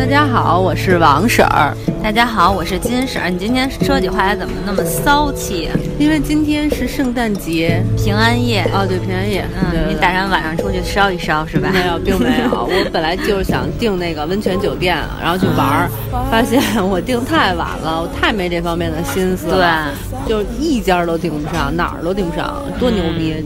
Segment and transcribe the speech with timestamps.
[0.00, 1.76] 大家好，我是王婶儿。
[2.02, 3.28] 大家好，我是金婶儿。
[3.28, 5.76] 你今天说起话来怎么那么骚气啊？
[5.98, 8.62] 因为今天是圣诞节，平安夜。
[8.72, 9.44] 哦，对，平安夜。
[9.54, 11.68] 嗯，你打算晚上出去烧一烧是吧？
[11.70, 12.64] 没有，并没有。
[12.64, 15.90] 我本来就是想订那个温泉酒店，然后去玩儿，
[16.30, 19.92] 发现我订太晚了，我太没这方面的心思了。
[20.24, 23.44] 对，就是一家都订不上，哪儿都订不上，多牛逼！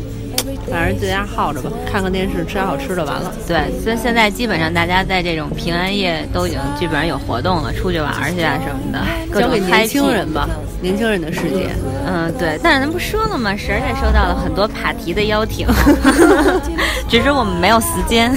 [0.74, 3.32] 反正在家耗着吧，看看电视，吃点好吃的，完了。
[3.46, 9.40] 对，所以现在基本上大家在这种平安夜都已经基本上有活动了，出去玩去啊什么的。
[9.40, 10.48] 交给年轻人吧，
[10.80, 11.70] 年轻人的世界。
[12.06, 12.58] 嗯，对。
[12.60, 13.56] 但是咱不说了吗？
[13.56, 15.66] 婶儿也收到了很多帕提的邀请，
[17.08, 18.34] 只是我们没有时间，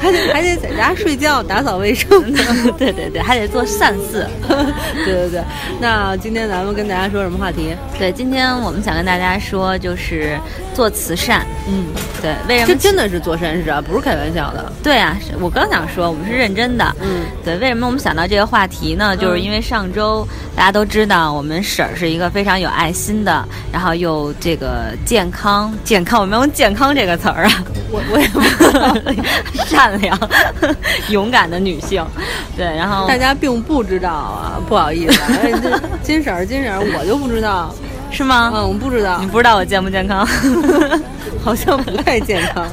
[0.00, 2.08] 还得还得在家睡觉、打扫卫生。
[2.78, 4.26] 对对对，还得做善事。
[5.04, 5.42] 对对对。
[5.80, 7.74] 那今天咱们跟大家说什么话题？
[7.98, 10.38] 对，今天我们想跟大家说就是
[10.74, 11.44] 做慈善。
[11.66, 11.86] 嗯，
[12.22, 12.72] 对，为什么？
[12.72, 14.72] 这真的是做善事啊，不是开玩笑的。
[14.82, 16.96] 对啊，我刚想说，我们是认真的。
[17.02, 19.16] 嗯，对，为什么我们想到这个话题呢？
[19.16, 28.40] 就是因为上周大家都知道，我们婶儿是一个非常有爱心的，然后又这个健康健康，我们用健康这个词儿啊，我我也不
[29.66, 30.18] 善良、
[31.10, 32.04] 勇敢的女性。
[32.56, 35.20] 对，然后大家并不知道啊，不好意思，
[36.02, 37.74] 金婶儿金婶儿，我就不知道。
[38.10, 38.50] 是吗？
[38.54, 39.18] 嗯，我不知道。
[39.20, 40.26] 你不知道我健不健康？
[41.44, 42.66] 好像不太健康。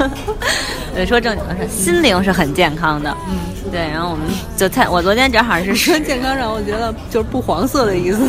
[0.96, 3.16] 对，说正经的是，心灵是很健康的。
[3.30, 3.38] 嗯，
[3.72, 3.82] 对。
[3.82, 4.26] 然后我们
[4.58, 8.20] 就太，我昨天正好是 说健康，上我觉得就是不黄色的意思。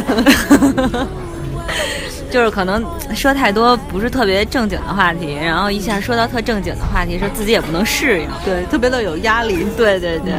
[2.28, 9.64] 就是可能说太多不是特别正经的话题，然后一下说到特正经的话题，说自己也不能适应，对，特别的有压力。
[9.76, 10.34] 对对对，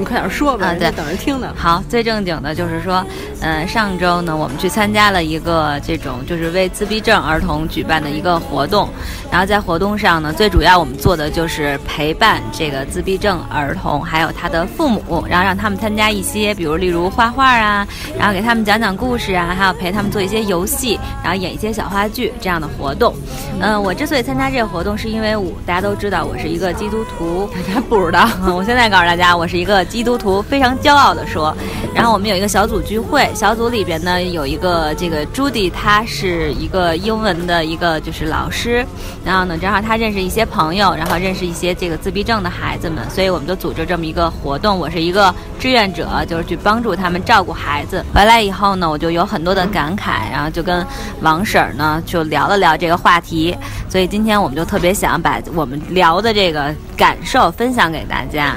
[0.00, 1.54] 你快点说吧，啊，对，等着听呢。
[1.56, 3.04] 好，最正经的就是说，
[3.40, 8.88] 嗯，上周呢，我们去参加了一个这种就是为自闭症儿童举办的一个活动，
[9.30, 17.86] 然后在活动上呢，最主要我们做的就是陪伴这个自闭症儿童还有他的父母，然后让他们参加一些，比如例如画画啊，
[18.18, 21.30] 然后给他们讲讲故事啊，还有陪他们做一些游戏，然后。
[21.30, 23.14] 然后演一些小话剧这样的活动，
[23.60, 31.54] 嗯，我之所以参加这个活动，是因为我大家都知道我是一个基督徒，大家不知道，我现在告诉大家，我是一个基督徒，非常骄傲的说。
[31.94, 38.86] 然后我们有一个小组聚会，小组里边呢有一个这个朱迪，他是一个英文的一个就是老师，
[39.24, 44.78] 然后呢正好他认识一些朋友，然后认识一些这个自闭症的孩子们，所以我们就组织这么一个活动。
[44.78, 48.02] 我是一个志愿者，就是去帮助他们照顾孩子。
[48.14, 50.86] 回来以后呢，我就有很多的感慨，然后就跟。
[51.22, 53.54] 王婶儿呢，就聊了聊这个话题，
[53.90, 58.56] 所以今天我们就特别想把我们聊的这个感受分享给大家。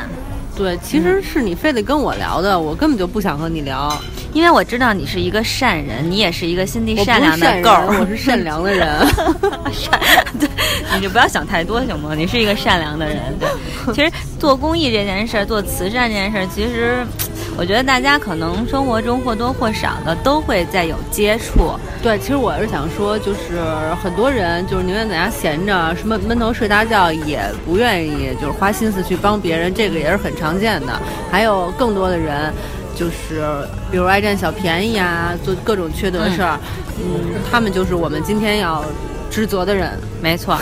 [0.56, 3.96] 对，其实是你非得跟我聊的，我根本就不想和你聊，
[4.34, 8.88] 因为我知道你是一个善人，你也是一个心地善良的狗，我是善良的人。
[9.74, 10.00] 善，
[10.40, 10.48] 对，
[10.96, 12.14] 你就不要想太多行吗？
[12.16, 13.18] 你是一个善良的人。
[13.40, 13.50] 对，
[13.94, 17.06] 其实做公益这件事儿，做慈善这件事儿，其实。
[17.56, 21.72] 我觉得大家可能生活中或多或少的都会在有接触。
[22.02, 23.62] 对，其实我是想说，就是
[24.02, 31.00] 很多人就是宁愿在家闲着，什么闷头睡大觉，也不愿意就是花心思去帮别人，这个也是很常见的。
[31.32, 32.52] 还有更多的人，
[32.96, 33.44] 就是
[33.92, 36.60] 比如爱占小便宜啊，做各种缺德事儿，
[36.98, 38.84] 嗯，他们就是我们今天要
[39.30, 39.92] 职责的人。
[40.22, 40.58] 没错。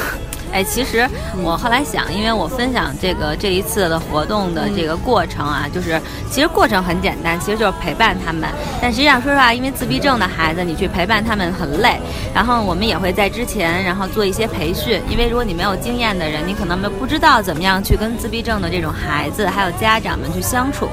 [0.52, 1.08] 哎，其实
[1.42, 8.50] 我后来想，因为我分享这个这一次的活动的这个过程啊，就是其实过程很简单，其实就是陪伴他们。
[8.82, 12.00] 但实际上说实话，因为自闭症的孩子，你去陪伴他们很累。
[12.34, 20.88] 然后我们也会在之前，然后做一些培训，因为如果你没有经验的人，你可能不知道怎么样去跟自闭症的这种孩子还有家长们去相处。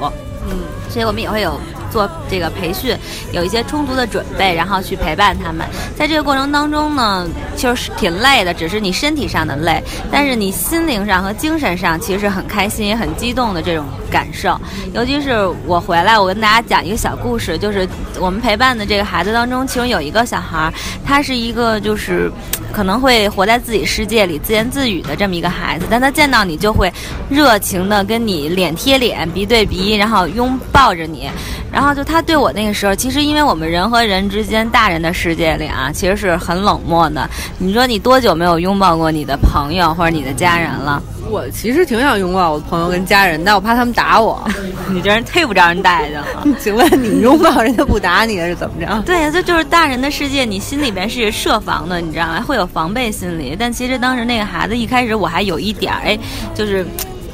[0.50, 0.56] 嗯，
[0.88, 1.60] 所以我们也会有。
[1.90, 2.96] 做这个培训，
[3.32, 5.66] 有一些充足的准备，然后去陪伴他们。
[5.96, 7.26] 在这个过程当中呢，
[7.56, 14.58] 就是挺累的，只是你身体上的累，但是你心灵上和精神上其实很开心，也很激动的这种感受。
[14.94, 17.88] 尤其是我回来，我跟大家讲一个小故事，就是
[18.20, 20.72] 我们陪伴的这个孩子当中，其中有一个小孩，
[21.04, 22.30] 他是一个就是
[22.72, 26.92] 可能会活在自己世界里自言自语的这么一个孩子，但他见到你就会
[27.28, 31.28] 热情的跟你脸贴脸、鼻对鼻，然后拥抱着你。
[31.78, 37.30] 然后就他对我那个时候，其实因为我们人和人之间，大人的世界里啊，其实是很冷漠的。
[37.56, 41.00] 你说你多久没有拥抱过你的朋友或者你的家人了？
[41.30, 44.44] 我其实挺想拥抱我的朋友跟家人，但我怕他们打我。
[44.90, 46.26] 你这人忒不招人待见了。
[46.58, 49.00] 请问你拥抱人家不打你是怎么着？
[49.06, 52.42] 对呀，这就是大人的世界，你心里边是设防的，你知道吗？
[52.44, 53.54] 会有防备心理。
[53.56, 56.18] 但其实当时那个孩子一开始我还有一点儿哎，
[56.56, 56.84] 就是。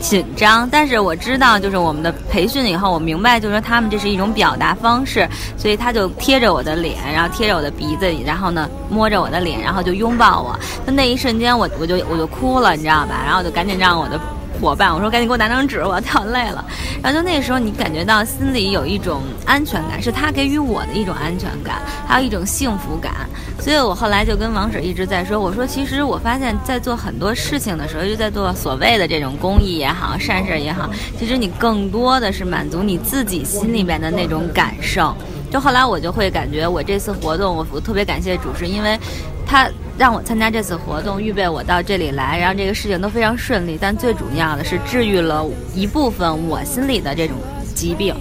[0.05, 10.56] 紧张，但是我知道，就是我们的培训以后，我明白，就是说他们这是一种表达方式，所以他就贴着我的脸，然后贴着我的鼻子，然后呢摸着我的脸，然后就拥抱我。
[10.85, 13.23] 那那一瞬间，我我就我就哭了，你知道吧？
[13.25, 14.21] 然后我就赶紧让我的。
[14.65, 16.65] 伙伴，我说赶紧给我拿张纸，我要跳累了。
[17.03, 23.13] 然后就那时候你感觉到心里有一种安全感，是他给予我的一种安全感，还有一种幸福感。
[23.61, 30.89] 所以我后来就跟王婶一直在说，我说其实我发现，在做很多事情的时候，就在做所谓的这种公益也好，善事也好，
[31.19, 35.15] 其实你更多的是满足你自己心里面的那种感受。
[35.51, 38.99] 就后来我就会感觉，我这次活动，我我特别感谢主持，因为
[39.46, 43.79] 他让我参加这次活动，预备我到这里来，然后这个事情都非常顺利。
[43.81, 47.37] 但最主要的是治愈了一部分我心里的这种
[47.75, 48.14] 疾病。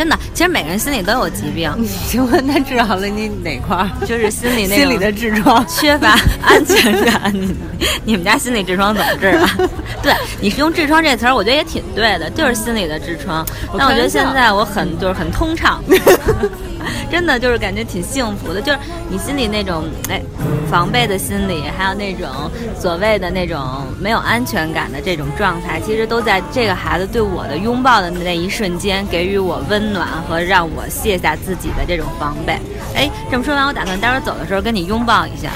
[0.00, 1.70] 真的，其实每个人心里都有疾病。
[2.08, 3.90] 请问他治好了你哪块儿？
[4.06, 7.30] 就是心里那心里的痔疮，缺乏安全感。
[7.34, 7.54] 你
[8.04, 9.58] 你们家心理痔疮怎么治啊？
[10.02, 13.44] 对，你是用痔疮这词儿，我觉得也挺对的，就是心里的痔疮。
[13.76, 15.84] 但我觉得现在我很就是很通畅。
[17.10, 20.22] 真的就是感觉挺幸福的，就是你心里那种哎
[20.70, 22.26] 防备的心理，还有那种
[22.78, 32.58] 所谓的那种没有安全感的这种状态，其实都在这个孩子对我的拥抱的那一瞬间，给予我温暖和让我卸下自己的这种防备。
[32.94, 35.50] 哎，这么说完，我打算待会儿走的时候跟你拥抱一下。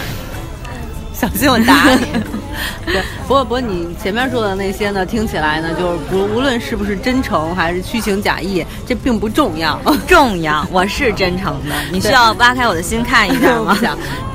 [1.15, 2.44] 小心我打你！
[2.87, 9.81] 对， 不过不过你前面说的那些呢，听起来呢，就是不无论是不是真诚还是虚情假意，这并不重要。
[10.07, 11.75] 重要，我是真诚的。
[11.93, 13.77] 你需要挖开我的心看一下吗？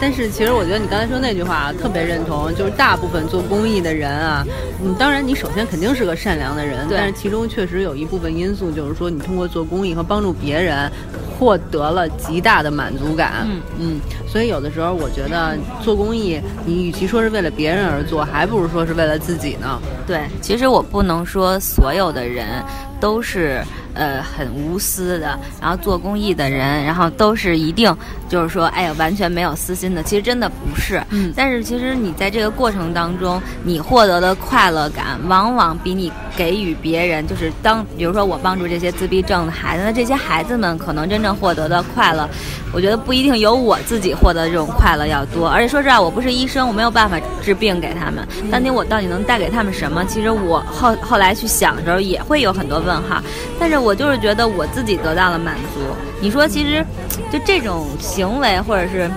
[0.01, 4.45] 但是其实我觉得你刚才说那句话特别认同，就是大部分做公益的人啊，
[4.83, 10.91] 嗯，当然你首先肯定是个善良的人，但是其中确实有一部分因素，就是说你通过做公益和帮助别人。
[11.39, 14.01] 获得了极大的满足感，嗯嗯，
[14.31, 19.81] 所以有的时候我觉得做公益，你与其说是为了别人而做，还不如说是为了自己呢。
[20.05, 22.63] 对，其实我不能说所有的人
[22.99, 23.63] 都是。
[23.95, 27.93] 呃，很无私的，然后做公益的人，然后都是一定
[28.29, 30.01] 就是说，哎呀，完全没有私心的。
[30.03, 31.33] 其实真的不是，嗯。
[31.35, 42.29] 但是其实你在这个过程当中，你获得的快乐感，往往比你给予别人，就是当比如说我帮助这些自闭症的孩子，那这些孩子们可能真正获得的快乐，
[42.71, 45.49] 我觉得不一定有我自己获得这种快乐要多。
[45.49, 48.27] 而且说实话，我不是医生，我没有办法治病给他们。
[48.51, 50.05] 当年我到底能带给他们什么？
[50.05, 53.19] 其实我后后来去想的时候，也会有很多问号。
[53.59, 53.79] 但是。
[53.79, 55.79] 我就是觉得我自己得到了满足。
[56.19, 56.85] 你说，其实
[57.31, 59.09] 就这种行为或者是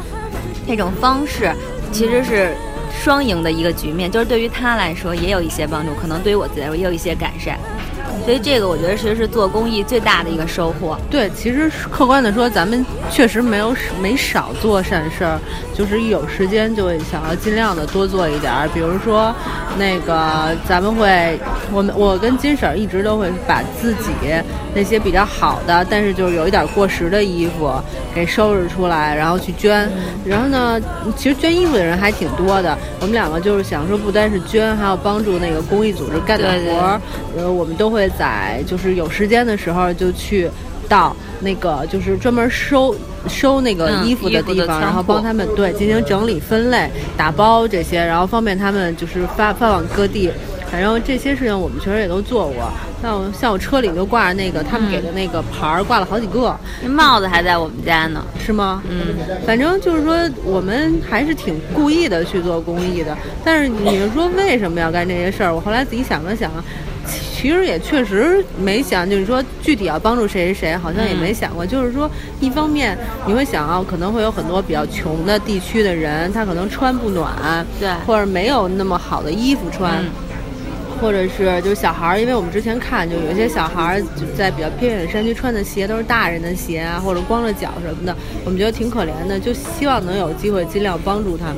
[0.69, 1.53] 这种方式，
[1.91, 2.55] 其实是
[3.03, 4.09] 双赢的一个局面。
[4.09, 7.59] 就是对于他来说也有一些帮助，可能对于我自己来说也有一些改善。
[8.25, 10.97] 所以这个我觉得其实是做公益最大的一个收获。
[11.11, 15.39] 对，其实客观的说，咱们确实没有没少做善事儿，
[15.75, 18.69] 就是一有时间就会想要尽量的多做一点儿。
[18.73, 19.35] 比如说，
[19.77, 21.39] 那个咱们会，
[21.73, 24.11] 我们我跟金婶儿一直都会把自己
[24.75, 27.75] 那些比较好的，但是就是有一点过时的衣服
[28.15, 29.91] 给收拾出来，然后去捐。
[30.25, 30.81] 然后呢，
[31.17, 32.79] 其实捐衣服的人还挺多的。
[33.01, 37.01] 我们两个就是想说，不单是捐，还要帮助那个公益组织干点活儿。
[37.37, 38.09] 呃，我们都会。
[38.19, 40.47] 在就是有时间的时候就去
[40.87, 42.95] 到那个就是专门收
[43.27, 50.31] 收那个衣服的地方，然后帮他们对进行整理分类、打包这些，然后方便他们就是发发往各地。
[50.73, 52.73] 反正这些事情我们确实也都做过。
[53.03, 56.57] 像像我车里就挂着那个他们给的那个牌儿，挂了好几个。
[56.83, 58.83] 那帽子还在我们家呢，是吗？
[58.89, 59.15] 嗯，
[59.47, 63.15] 反正就是说我们还是挺故意的去做公益的。
[63.45, 65.55] 但是你们说为什么要干这些事儿？
[65.55, 66.51] 我后来自己想了想。
[67.35, 71.67] 其实也确实没想，就是说具体要帮助谁谁谁，好像也没想过。
[71.67, 80.05] 就是说，一方面你会想啊可能会有很多比较穷的地区的人，他可能穿不暖，对，或者没有那么好的衣服穿，
[81.03, 84.03] 或者是就是小孩儿，因为我们之前看，就有一些小孩儿
[84.39, 91.57] 在比较偏远的山区穿的鞋都是大人的鞋啊，或者光着脚什么的，我们觉得挺可怜的，就希望能有机会尽量帮助他们，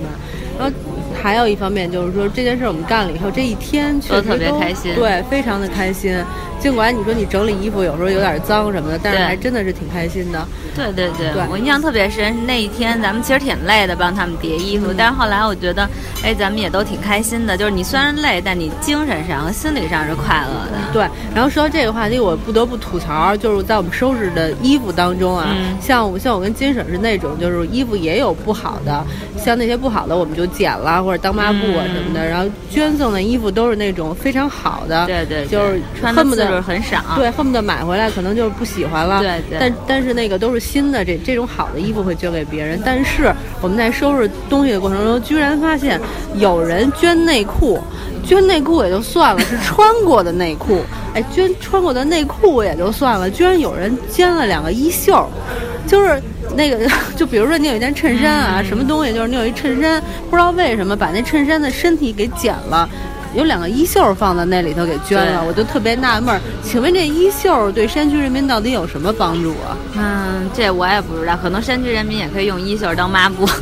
[0.59, 0.75] 然后。
[1.23, 6.15] 还有一方面就是说，这件事我们干了以后，这一天确实特别开心，对，非常的开心。
[6.64, 10.49] 尽管你说你整理衣服有时候有点脏什么的，但是还真的是挺开心的。
[10.75, 14.87] 对对对，我印象特别深，那一天咱们其实挺累的，帮他们叠衣服。
[14.97, 15.87] 但是后来我觉得，
[16.23, 17.54] 哎，咱们也都挺开心的。
[17.54, 20.78] 就是你虽然累，但你精神上和心理上是快乐的。
[20.90, 21.06] 对。
[21.35, 29.04] 然后说到这个话题，我不得不吐槽，就是在我们收拾的衣服当中啊，像我像我跟金婶是那种，就是衣服也有不好的，
[29.37, 32.26] 像那些不好的我们就剪了或者当抹布啊什么的。
[32.26, 36.53] 然后捐赠的衣服都是那种非常好的，对对，就是恨不得。
[36.54, 39.20] 就是很少，对，恨不得买回来可能就是不喜欢了。
[39.20, 39.58] 对对。
[39.58, 42.80] 但但是那个都是新的，这这种好的衣服会捐给别人。
[42.84, 46.00] 但是我们在收拾东西的过程中，居然发现
[46.37, 47.80] 有人捐内裤，
[48.25, 50.82] 捐内裤也就算了，是穿过的内裤。
[51.14, 55.28] 哎，捐穿过的内裤也就算了，居然有人捐了两个衣袖，
[55.88, 56.23] 就是
[56.56, 62.88] 那个， 就比如说你有一件衬衫啊，什么东西，就是你有一衬衫，不知道为什么把那衬衫的身体给剪了。
[63.35, 69.76] 有两个衣袖放在那里头给捐了，我就特别纳闷儿，请问这衣袖对山区人民到底有什么帮助啊？
[69.97, 73.45] 嗯，这我也不知道，可能山区人民也可以用衣袖当抹布。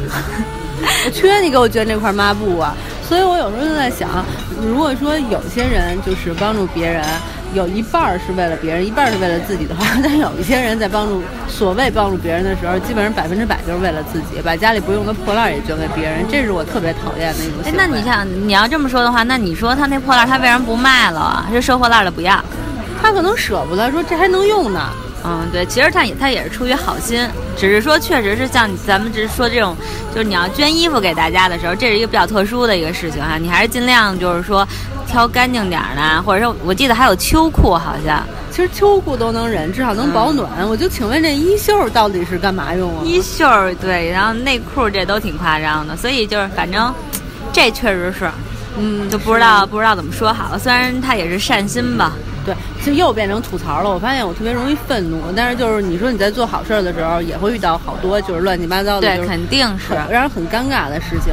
[1.04, 2.74] 我缺你给我捐这块抹布啊！
[3.08, 4.24] 所以我有时候就在想，
[4.60, 7.04] 如果说有些人就是帮助别人，
[7.54, 17.72] 有一半儿是为了别人，一半儿是为了自己的话， 但有一些人在帮助所谓帮助别人的时候，基本上百分之百就是为了自己，把家里不用的破烂也捐给别人，这是我特别讨厌的一种行为。
[17.76, 21.46] 那你像你要这么说的话，那你说他那破烂他为什么不卖了啊？
[21.52, 22.42] 这收破烂的不要，
[23.02, 24.88] 他可能舍不得，说这还能用呢。
[25.24, 27.24] 嗯，对，其实他也他也是出于好心，
[27.56, 29.76] 只是说确实是像咱们只是说这种，
[30.12, 34.66] 就是你要捐衣服给大家的时候，这是一个比较特殊的一个事情哈，你还是尽量就是说
[35.12, 40.66] 挑干净点的，或者说我记得还有秋裤好像，其实秋裤都能忍，至少能保暖。
[40.66, 43.04] 我就请问这衣袖到底是干嘛用啊？
[43.04, 46.90] 衣袖对，然后内裤这都挺夸张的，所以就是反正
[47.52, 48.30] 这确实是，
[48.78, 50.58] 嗯，就不知道不知道怎么说好了。
[50.58, 52.12] 虽然他也是善心吧。
[52.44, 52.52] 对，
[52.84, 53.90] 就又变成吐槽了。
[53.90, 61.32] 我发现我特别容易愤怒，但是就是你说你在做好事儿的时候，也会遇到好多就是乱七八糟的，对，肯定是让人很尴尬的事情。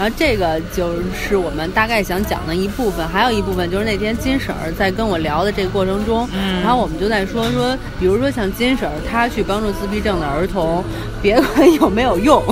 [0.00, 10.82] 然后这个就是我们大概想讲的一部分，还有一部分就是那天金婶儿在跟我聊的这个过程中，嗯，然后我们就在说说，比如说像金婶儿她去帮助自闭症的儿童，
[11.20, 12.42] 别管有没有用。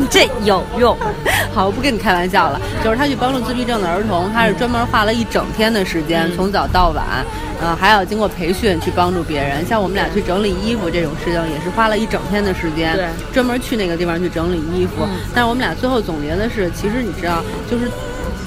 [0.10, 0.96] 这有用，
[1.54, 2.60] 好，我不跟你开玩笑了。
[2.82, 7.04] 就是他去帮助自闭症的儿童，他是专门花了一整天的时间，从早到晚，
[7.60, 9.64] 呃，还要经过培训去帮助别人。
[9.66, 15.06] 像我们俩去整理衣服这种事情，也是花了一整天的时间，对，专门去那个地方去整理衣服。
[15.34, 17.90] 但是我们俩最后总结的是，其实你知道，就是。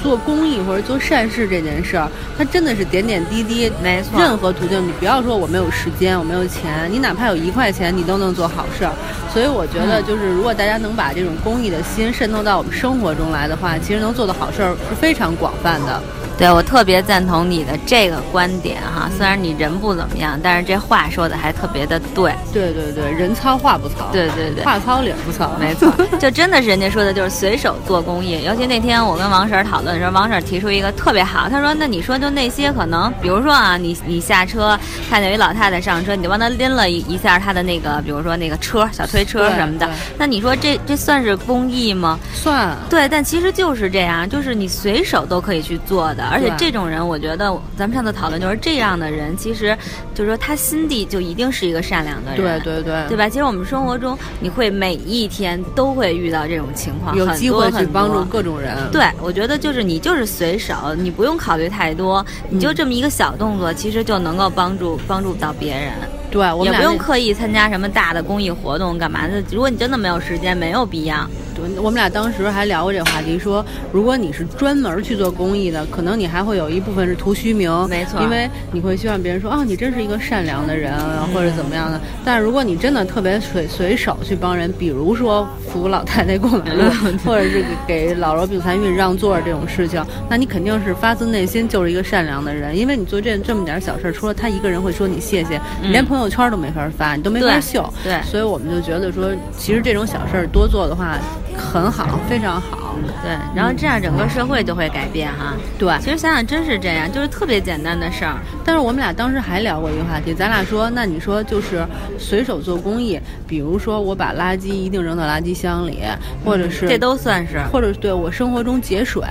[0.06, 2.08] 做公益或者做善事这件事儿，
[2.38, 4.20] 它真的是点点滴滴，没错。
[4.20, 8.94] 任何途径，你不要说我没有时间，我没有钱，你哪怕有一块钱，你都能做好事儿。
[9.34, 16.00] 所以我觉得，就是如果大家能把这种公益的心渗透到我们生活中来的话，其实能做的好事儿是非常广泛的。
[16.38, 19.10] 对，我特别赞同你的这个观点哈。
[19.18, 22.34] 虽然你人不怎么样，但是这话说的还特别的对。
[22.52, 24.10] 对对对，人糙话不糙。
[24.12, 25.92] 对对对，话糙理不糙，没错。
[26.20, 28.44] 就真的是人家说的，就是随手做公益。
[28.44, 34.78] 尤其那天我跟王婶讨论的时候，王婶提出一个特别好，她说：“那你说就那些可能，比如说啊，你你下车
[35.10, 39.90] 看见一老太太上车，你就帮她拎了一一下她的那个，比如说那个车小推车什么的。
[40.18, 42.20] 那你说这这算是公益吗？
[42.34, 42.76] 算。
[42.90, 46.25] 对，但其实就是这样，就是你随手都可以去做的。
[46.32, 49.78] 而且这种人，我觉得咱们上次讨论就是这样的人，其实
[50.14, 53.30] 就是说他心地就一定是一个善良的人，对对对，对吧？
[53.30, 58.76] 其实我们生活中你会每一天都会遇到这种情况，有机会去帮助各种人。
[58.92, 65.94] 对，我觉得就是你就是随手，你不用考虑太多，你就这么一个小动作，其实就能够帮助帮助到别人。
[66.32, 69.42] 对，也不用刻意参加什么大的公益活动，干嘛的？
[69.52, 71.26] 如果你真的没有时间，没有必要。
[71.56, 80.94] 对，我们俩当时还聊过这个话题，说如果你是专门去做公益的，可能你还会有一部分是图虚名，没错，因为你会希望别人说，哦，你真是一个善良的人，
[81.34, 82.00] 或者怎么样的。
[82.26, 86.84] 但如果你真的特别随随手去帮人，比如说扶老太太过马路，
[87.26, 97.88] 或者是给老弱病残孕让座这种事情，那你肯定是发自内心就是一个善良的人，因为你做这这么点小事，除了他一个人会说你谢谢，你连朋友圈都没法发，你都没法秀。
[98.04, 101.18] 对，所以我们就觉得说，其实这种小事多做的话。
[101.58, 105.54] 很好，非常好，对，然后这样整个社会就会改变哈。
[105.78, 108.36] 对，其实想想真是这样，就是特别简单的事儿。
[108.64, 111.86] 但是我们俩当时还聊过一个话题，咱俩说，那你说就是
[112.18, 116.00] 随手做公益，比如说我把垃圾一定扔到垃圾箱里，
[116.44, 119.24] 或者是这都算是，或者对我生活中节水，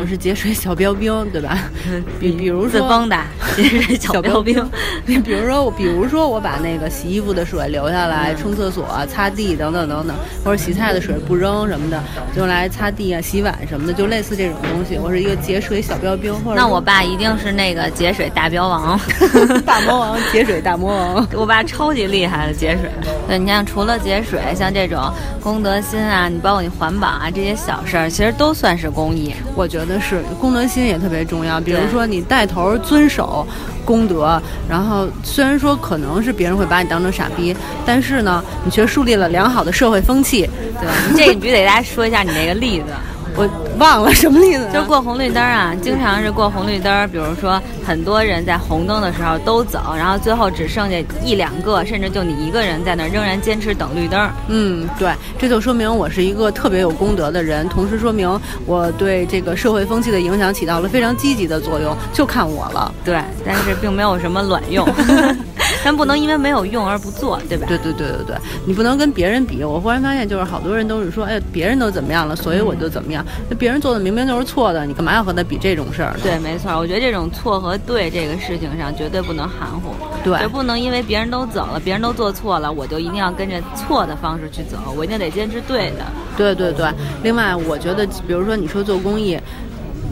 [0.00, 1.58] 我是节水小标兵，对吧？
[2.20, 3.16] 比比如说自封的
[3.56, 4.64] 节水小标兵，
[5.06, 11.52] 你比如说我，比如说我把那个洗衣服的水留下来冲厕所、擦地等等等等，或者洗菜的水不扔。
[11.72, 11.98] 什么的，
[12.36, 14.98] 就来擦地啊、洗碗什么的，就类似这种东西。
[14.98, 19.00] 我是一个节水小标兵，或者那我爸一定是那个节水大标王，
[19.64, 21.26] 大魔王，节水大魔王。
[21.32, 22.90] 我爸超级厉害的节水。
[23.26, 25.10] 对，你看，除了节水，像这种
[25.40, 29.34] 公德心啊，你包括你环保啊这些小事儿，其实都算是公益。
[29.54, 31.58] 我觉得是公德心也特别重要。
[31.58, 33.46] 比如说你带头遵守
[33.84, 40.48] 功德，然后虽然说可能是别人会把你当成傻逼，但是呢，你却树立了良好的社会风气。
[40.80, 40.94] 对吧？
[41.16, 42.86] 这你必须得给大家说一下你那个例子。
[43.34, 43.48] 我
[43.78, 54.30] 忘了什么例子，就是过红绿灯啊，经常是过红绿灯，比如说很多人在红灯的时候都走，然后最后只剩下一两个，甚至就你一个人在那儿仍然坚持等绿灯。
[54.48, 62.92] 嗯，对，这就说明我是一个特别有功德的人，同时说明我对这个社会风气的影响起到了非常积极的作用，就看我了。
[63.04, 64.86] 对，但是并没有什么卵用。
[65.84, 67.66] 但不能因为没有用而不做，对吧？
[67.68, 69.62] 对对对对对，你不能跟别人比。
[69.64, 73.24] 我忽然发现，就是好多人都是说，哎，别人都怎么样了，所以我就怎么样。
[73.48, 76.14] 那别人做的明明就是错的，你干嘛要和他比这种事儿？
[76.22, 76.72] 对，没错。
[76.78, 86.04] 我觉得这种错和对这个事情上绝对不能含糊，对，就不能因为别人都走了，别人都做错了，我就一定要跟着错的方式去走，我一定得坚持对的。
[86.36, 86.86] 对对对。
[87.22, 89.38] 另外，我觉得，比如说你说做公益。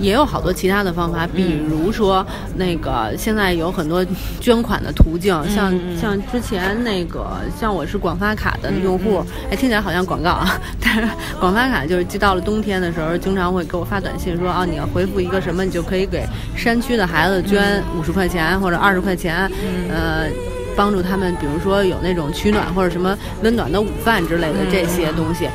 [0.00, 2.26] 也有好多其他的方法，比如说
[2.56, 4.04] 那个现在有很多
[4.40, 7.26] 捐款的途径，像像之前那个
[7.58, 11.06] 像我是广发卡的用户，哎，听起来好像广告啊， 但是
[11.38, 16.26] 广发卡就是到了冬天的时候，经常会给我发短信说啊，你要回复一个什么，你就可以给
[16.56, 19.50] 山区的孩子捐五十块钱或者二十块钱，
[19.90, 20.26] 呃，
[20.74, 25.46] 帮助他们，比如说有那种取暖或者什么温暖的午饭之类的这些东西。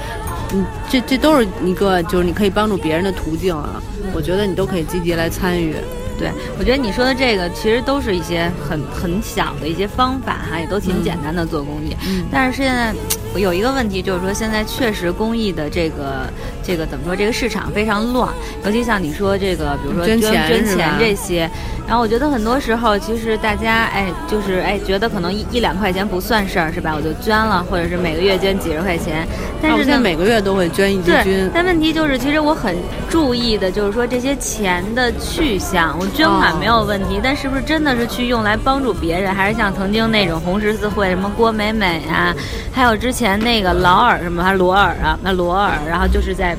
[0.54, 3.82] 嗯，这这都是一个就是你可以帮助别人的途径啊，
[4.14, 5.76] 我觉得你都可以积极来参与。
[6.18, 11.94] 对，我觉得你说的这个其实都是一些很很小的一些方法哈，也都挺简单的做公益。
[12.32, 12.96] 但是现在
[13.36, 16.32] 有一个问题，就是说现在确实公益的这个
[16.64, 18.34] 这个怎么说，这个市场非常乱，
[18.64, 21.50] 尤其像你说这个，比如说捐捐钱这些。
[21.88, 26.94] 然后我觉得很多时候，其实大家哎，就是哎，觉得可能一一两块钱不算事儿，是吧？
[26.96, 29.28] 我就捐了，或者是每个月捐几十块钱。
[29.62, 31.50] 但是呢，每个月都会捐一支军。
[31.54, 32.76] 但问题就是，其实我很
[33.08, 35.96] 注意的，就是说这些钱的去向。
[36.00, 42.34] 我捐款没有问题，但是不是真的是去用来帮助别人，还是像曾经那种红十字会什么郭美美啊，
[42.74, 46.58] 还有之前那个劳尔什么还罗尔啊，那罗尔，然后就是在。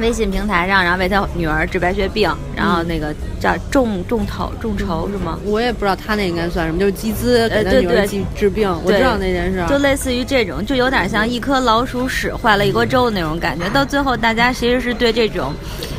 [0.00, 5.38] 微信平台上，然后为他女儿治白血病，然后那个叫众众筹众筹是吗？
[5.44, 8.68] 我也不知道他那应该算什么，就是集资给他女儿治治病。
[8.84, 13.68] 我知道那件事，就类似于这种，就有点像一颗老鼠屎坏了一锅粥的那种感觉。
[13.70, 15.52] 到最后，大家其实是对这种，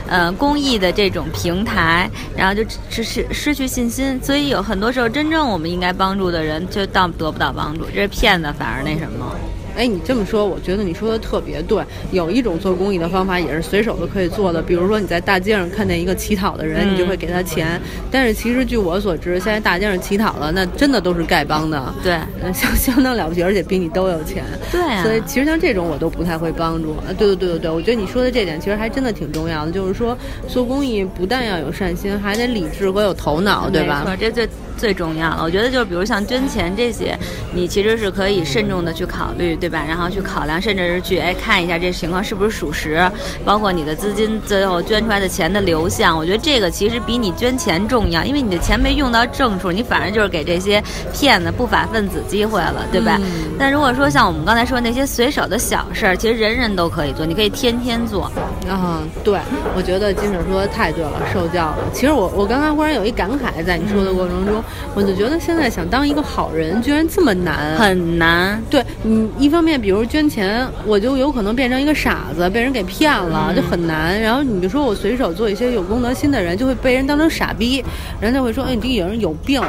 [0.08, 4.20] 呃，公益的这种平台，然后就失失失去信心。
[4.22, 9.36] 所以有很多时候，真正我们应该帮助的人，就到得不到帮助，这是骗子，反而那什么。
[9.76, 11.84] 哎，你这么说，我觉得你说的特别对。
[12.12, 14.62] 有一种做公益的方法，也是随手都可以做的。
[14.62, 17.80] 比如说，你在大街上看见一个乞讨的人，你就会给他钱。
[18.12, 21.94] 但是，其实据我所知，现在大街上乞讨的，那真的都是丐帮的。
[22.04, 22.20] 对，
[22.54, 24.44] 相相当了不起，而且比你都有钱。
[24.72, 25.04] 对啊。
[25.04, 26.96] 所以，其实像这种，我都不太会帮助。
[27.18, 29.72] 对对对对对，我觉得你说的这点，其实还真的挺重要的。
[29.72, 34.06] 就是说，做公益不但要有善心，还得理智和有头脑，对吧？
[34.20, 34.48] 这最。
[34.78, 37.18] 最重要了，我觉得就是比如像捐钱这些，
[37.54, 39.84] 你其实是可以慎重的去考虑，对吧？
[39.88, 43.10] 然后去考量，甚至是去哎看一下这情况是不是属实，
[43.46, 46.18] 包括你的资金最后捐出来的钱的流向。
[46.18, 50.82] 我觉得这个其实比你捐钱重要，因为你的钱没用到正处，你反而就是给这些
[51.14, 53.20] 骗子、不法分子机会了，对吧？
[53.60, 58.32] 但如果说像我们刚才说那些随手的小事儿，其实人人都可以做，你可以天天做。
[58.68, 59.40] 嗯，对，
[59.76, 61.78] 我觉得金婶说的太对了，受教了。
[61.94, 64.64] 其实我我刚刚忽然有一感慨，在你说的过程中。
[64.94, 68.62] 我就觉得现在想当一个好人，居然这么难，很难。
[68.70, 74.20] 对你一方面，比如捐钱，我就有可能变成一个傻子，被人给骗了，就很难。
[74.20, 77.84] 然后你就说我随手做一些有公德心的人，就会被人当成傻逼，
[78.20, 79.62] 人家会说，哎，你这个人有病。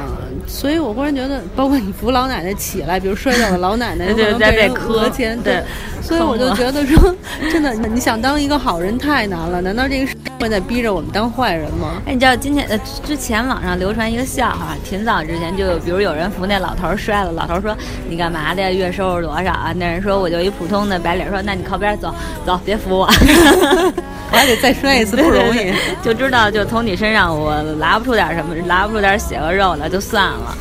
[0.47, 5.39] 所以我忽然觉得，包括你扶老奶奶起来，比如摔倒的老奶奶， 有可能被人讹钱。
[5.43, 5.63] 对，
[6.01, 7.15] 所以我就觉得说，
[7.53, 9.61] 真的，你想当一个好人太难了。
[9.61, 12.03] 难道这个社会在逼着我们当坏人吗？
[12.07, 17.77] 哎，你知道今天呃，之前网上流传一个笑话，挺早之前就有，比如有人扶那老头摔了，老头说
[18.09, 18.71] 你干嘛的呀？
[18.71, 19.73] 月收入多少啊？
[19.77, 22.15] 那人说我就一普通的白领，说那你靠边走
[22.45, 23.07] 走，别扶我，
[24.33, 25.73] 我还得再摔一次不容易。
[26.03, 30.57] 就知道就从你身上我拉不出点什么，拉不出点血和肉来就算了。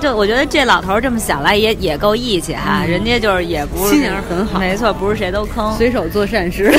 [0.00, 6.72] 就我觉得这老头这么想来也也够义气哈，人家就是也不是心眼很好，没错，不是谁都坑，随手做善事。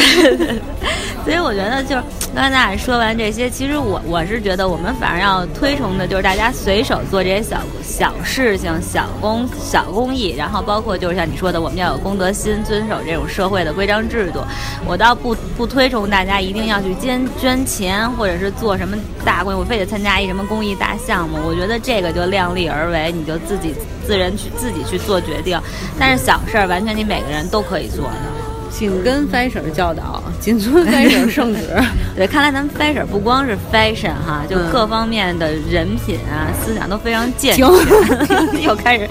[1.24, 1.96] 所以我觉得就
[2.36, 14.40] 刚才说完这些，其实我我是觉得我们反而要推崇的就是大家随手做这些小小事情、小公小公益，然后包括就是像你说的，我们要有公德心，遵守这种社会的规章制度。
[14.88, 21.38] 我倒不不推崇大家一定要去捐捐钱，或者是做什么大公益，我非得参加一什么公益大项目。
[21.46, 23.76] 我觉得这个就量力而为，你就自己
[24.08, 25.60] 自人去自己去做决定。
[26.00, 28.33] 但是小事儿，完全你每个人都可以做的。
[28.74, 31.62] 紧跟 fashion 教导，谨遵 fashion 圣旨。
[32.18, 37.68] 对，看来咱们 fashion 不光是 fashion 哈，就各方面的人品啊、思想都非常健全。
[38.64, 39.08] 又开始，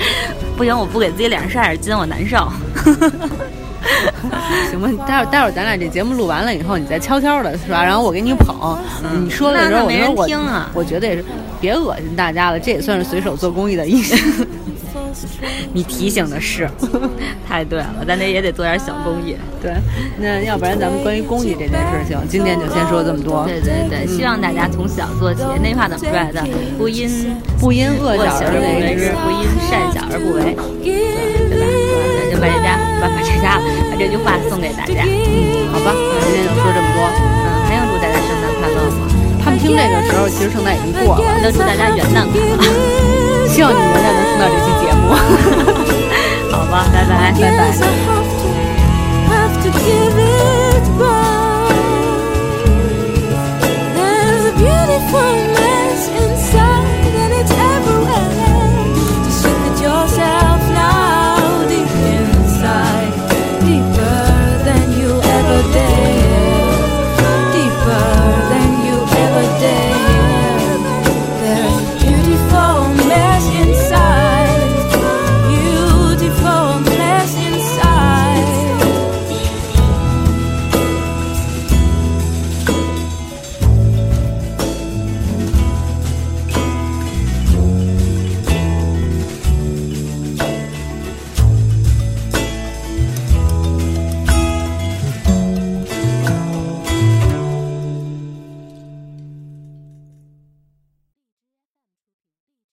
[0.56, 2.36] 不行，我不给自己脸上晒点金，我难受。
[4.70, 7.84] 行吧，待会儿待会儿咱俩这节目录完了以后，你再悄悄的是吧？
[7.84, 8.76] 然后我给你捧。
[9.24, 11.24] 你说的时候，我说我，我觉得也是，
[11.60, 14.46] 别恶心大家了，这也算是随手做公益的意思。
[15.72, 16.68] 你提醒的是，
[17.48, 19.36] 太对了，咱得也得做点小公益。
[19.60, 19.72] 对，
[20.18, 23.44] 那要不然咱们关于公益这件事情，今天就先说这么多。
[23.46, 25.42] 对对对，希望大家从小做起。
[25.62, 26.42] 那句话怎么说来的？
[26.76, 27.08] 不因
[27.58, 31.64] 不因恶小而不为之，不因善小而不为，对吧？
[32.32, 35.04] 就把这家把把这家把这句话送给大家。
[35.06, 36.98] 嗯，好吧，那今天就说这么多。
[37.06, 39.06] 嗯，还用祝大家圣诞快乐吗？
[39.44, 41.22] 他们听这个时候，其实圣诞已经过了。
[41.42, 43.01] 那祝大家元旦快乐。
[43.52, 45.12] 希望你明天能听到这期节目，
[46.50, 46.86] 好吧？
[46.92, 48.21] 拜拜，拜拜。